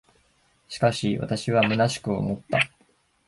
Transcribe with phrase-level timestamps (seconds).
[0.67, 2.71] しかし、私は虚しく思った。